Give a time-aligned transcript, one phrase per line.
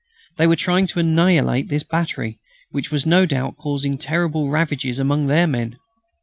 [0.37, 2.39] They were trying to annihilate this battery,
[2.71, 5.77] which was no doubt causing terrible ravages among their men.